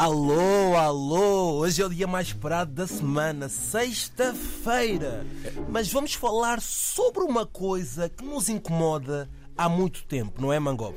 [0.00, 1.54] Alô, alô!
[1.54, 5.26] Hoje é o dia mais esperado da semana, sexta-feira.
[5.68, 10.96] Mas vamos falar sobre uma coisa que nos incomoda há muito tempo, não é, Mangop?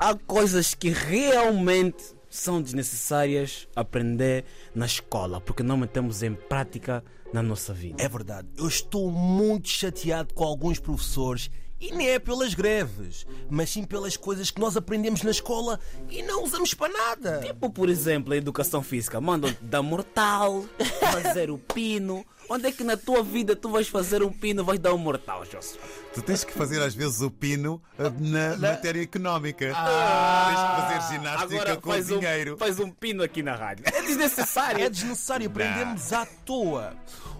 [0.00, 4.44] Há coisas que realmente são desnecessárias aprender
[4.74, 8.02] na escola, porque não metemos em prática na nossa vida.
[8.02, 11.48] É verdade, eu estou muito chateado com alguns professores
[11.80, 15.78] e nem é pelas greves, mas sim pelas coisas que nós aprendemos na escola
[16.08, 17.40] e não usamos para nada.
[17.44, 19.20] Tipo, por exemplo, a educação física.
[19.20, 20.64] Mandam dar mortal,
[21.00, 22.24] fazer o pino.
[22.48, 25.44] Onde é que na tua vida tu vais fazer um pino, vais dar um mortal,
[25.44, 25.80] Joshua?
[26.12, 29.64] Tu tens que fazer às vezes o pino eh, na matéria económica.
[29.64, 32.56] Tens que fazer ginástica Agora com faz o um, dinheiro.
[32.58, 33.84] faz um pino aqui na rádio.
[33.88, 34.84] É desnecessário.
[34.84, 36.94] É desnecessário, aprendemos à toa.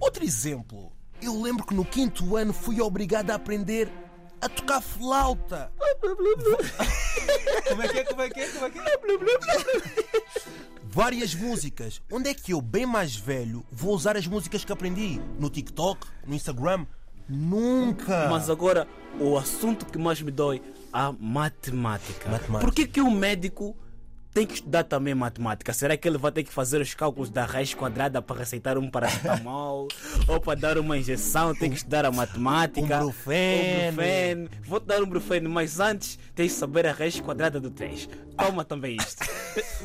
[0.00, 3.88] Outro exemplo, eu lembro que no quinto ano fui obrigado a aprender
[4.40, 5.72] a tocar flauta.
[7.68, 8.04] Como é que é?
[8.04, 8.48] Como é que é?
[8.48, 8.82] Como é que é?
[10.84, 12.00] Várias músicas.
[12.10, 15.20] Onde é que eu, bem mais velho, vou usar as músicas que aprendi?
[15.38, 16.06] No TikTok?
[16.26, 16.86] No Instagram?
[17.28, 18.28] Nunca!
[18.30, 18.88] Mas agora,
[19.20, 22.30] o assunto que mais me dói, a matemática.
[22.30, 22.64] Matemática.
[22.64, 23.76] Por que, que o médico
[24.38, 25.72] tem que estudar também matemática?
[25.72, 28.88] Será que ele vai ter que fazer os cálculos da raiz quadrada para receitar um
[28.88, 29.88] paracetamol?
[30.28, 32.98] ou para dar uma injeção tem que estudar a matemática?
[32.98, 33.90] Um brufeno.
[33.90, 34.50] Um brufeno.
[34.64, 38.08] Vou-te dar um brufeno, mas antes tens de saber a raiz quadrada do 3.
[38.36, 39.26] Toma também isto.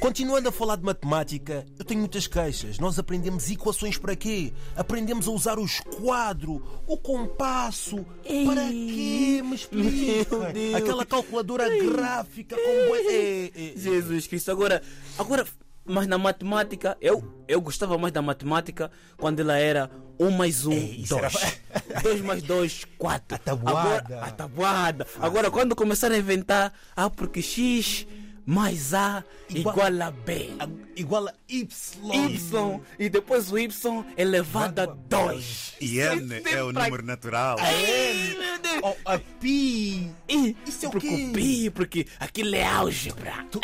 [0.00, 2.78] Continuando a falar de matemática, eu tenho muitas queixas.
[2.78, 4.52] Nós aprendemos equações para quê?
[4.76, 8.04] Aprendemos a usar o esquadro, o compasso.
[8.24, 9.42] Ei, para quê?
[9.44, 10.36] Me explica.
[10.76, 13.78] Aquela calculadora gráfica com bué- É, é, é.
[13.78, 14.50] Jesus Cristo.
[14.50, 14.82] Agora,
[15.18, 15.46] agora,
[15.84, 20.72] mas na matemática, eu, eu gostava mais da matemática quando ela era 1 mais 1,
[20.72, 21.34] isso 2.
[21.34, 23.34] era- 2 mais 2, 4.
[23.34, 23.80] A tabuada.
[24.14, 25.06] Agora, a tabuada.
[25.20, 28.06] Agora, quando começaram a inventar, ah, porque X
[28.46, 30.50] mais A Igual- igual, a B.
[30.96, 31.66] Igual a Y.
[32.12, 33.68] Y e depois o Y
[34.16, 35.74] elevado a 2.
[35.80, 37.56] E N é o número natural.
[37.60, 38.80] Ai, meu Deus.
[38.82, 40.10] Oh, a pi.
[40.28, 41.30] E, Isso é o porque quê?
[41.32, 43.46] pi, porque aquilo é álgebra.
[43.50, 43.60] Tu-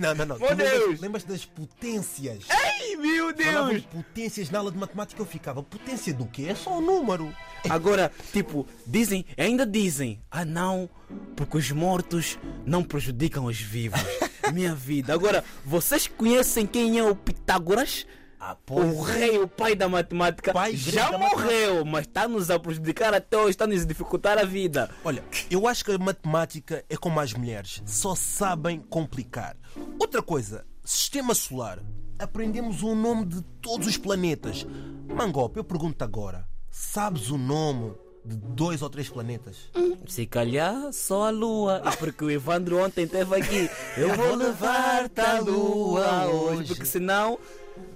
[0.00, 0.38] Não, não, não.
[0.38, 1.00] Meu Deus.
[1.00, 2.44] lembras das potências?
[2.48, 3.82] Ai, meu Deus.
[3.82, 5.62] de potências na aula de matemática, eu ficava.
[5.62, 6.46] Potência do quê?
[6.48, 7.34] É só um número.
[7.68, 10.88] Agora, tipo, dizem, ainda dizem, ah não,
[11.36, 14.00] porque os mortos não prejudicam os vivos.
[14.52, 15.12] Minha vida.
[15.14, 18.06] Agora, vocês conhecem quem é o Pitágoras?
[18.38, 23.14] Ah, O rei, o pai da matemática, Pai já da morreu, mas está-nos a prejudicar
[23.14, 24.90] até hoje, está-nos a dificultar a vida.
[25.02, 29.56] Olha, eu acho que a matemática é como as mulheres, só sabem complicar.
[29.98, 31.78] Outra coisa, sistema solar.
[32.18, 34.66] Aprendemos o nome de todos os planetas.
[35.08, 39.56] Mangop, eu pergunto agora: sabes o nome de dois ou três planetas?
[40.06, 41.82] Se calhar só a lua.
[41.84, 43.70] E porque o Evandro ontem esteve aqui.
[43.96, 46.68] Eu vou levar-te à lua hoje.
[46.68, 47.38] Porque senão.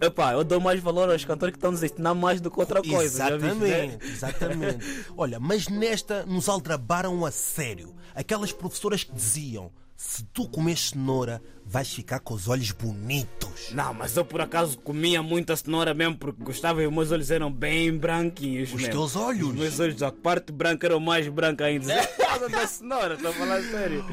[0.00, 2.82] Epá, eu dou mais valor aos cantores que estão nos ensinar mais do que outra
[2.82, 3.36] coisa.
[3.36, 3.86] viste, né?
[3.86, 5.06] Exatamente, exatamente.
[5.16, 7.94] Olha, mas nesta nos aldrabaram a sério.
[8.14, 9.70] Aquelas professoras que diziam:
[10.04, 13.70] se tu comes cenoura, vais ficar com os olhos bonitos.
[13.72, 17.30] Não, mas eu por acaso comia muita cenoura mesmo porque gostava e os meus olhos
[17.30, 18.70] eram bem branquinhos.
[18.70, 18.90] Os mesmo.
[18.90, 19.50] teus olhos?
[19.50, 21.94] Os meus olhos, a parte branca era mais branca ainda.
[22.02, 24.04] É por causa da cenoura, estou a falar sério.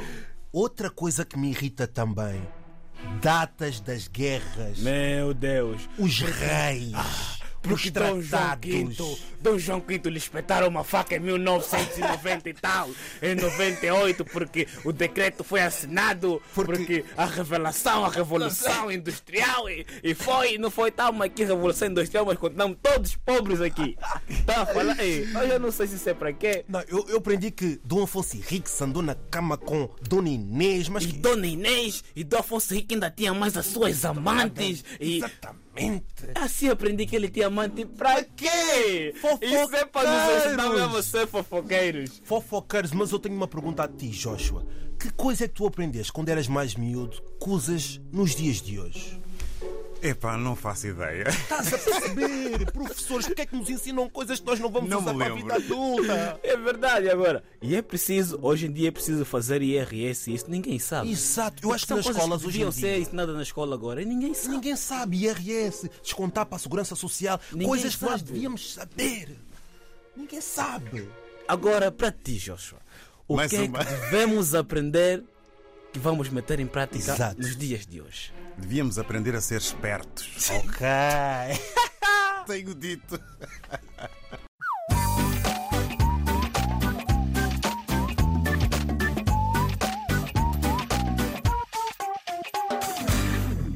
[0.51, 2.39] Outra coisa que me irrita também:
[3.19, 4.79] datas das guerras.
[4.79, 5.89] Meu Deus.
[5.97, 6.91] Os reis.
[7.69, 8.57] Porque Dom João.
[8.61, 8.95] V,
[9.41, 12.89] Dom João V lhe espetaram uma faca em 1990 e tal,
[13.21, 19.85] em 98, porque o decreto foi assinado, Porque- porque, a revelação, a revolução industrial, e,
[20.03, 23.97] e foi, não foi tal, mas que revolução industrial, mas continuamos todos pobres aqui.
[24.45, 24.99] Tá a falar?
[24.99, 26.63] Ei, eu não sei se isso é para quê.
[26.67, 31.03] Não, eu, eu aprendi que Dom Afonso Henriques andou na cama com Dona Inês, mas
[31.03, 31.17] E que.
[31.19, 34.83] Dona Inês e Dom Afonso Henrique ainda tinha mais as suas amantes.
[34.99, 35.68] E Exatamente.
[36.35, 39.13] Assim aprendi que ele tinha amante pra quê?
[39.41, 40.79] Isso é para nos Fofoqueiros.
[40.79, 42.21] mesmo a ser fofoqueiros.
[42.23, 44.65] Fofoqueiros, mas eu tenho uma pergunta a ti, Joshua.
[44.99, 47.21] Que coisa é que tu aprendeste quando eras mais miúdo
[47.53, 49.19] usas nos dias de hoje?
[50.01, 51.27] Epá, não faço ideia.
[51.27, 52.65] Estás a perceber?
[52.71, 55.35] Professores, porque é que nos ensinam coisas que nós não vamos Não usar para a
[55.35, 56.39] vida adulta?
[56.41, 57.43] É verdade agora.
[57.61, 61.11] E é preciso, hoje em dia é preciso fazer IRS, isso ninguém sabe.
[61.11, 62.97] Exato, eu acho que nas escolas que hoje deviam em ser dia.
[62.99, 64.55] ensinadas na escola agora e ninguém sabe.
[64.55, 68.31] Ninguém sabe IRS, descontar para a segurança social, Ninguém coisas que nós sabe.
[68.31, 69.37] devíamos saber.
[70.15, 71.09] Ninguém sabe.
[71.45, 72.79] Agora, para ti, Joshua,
[73.27, 73.83] o Mais que é uma.
[73.83, 75.23] que devemos aprender
[75.91, 77.41] que vamos meter em prática Exato.
[77.41, 78.31] nos dias de hoje?
[78.57, 80.49] Devíamos aprender a ser espertos.
[80.51, 80.79] Ok.
[82.47, 83.19] Tenho dito.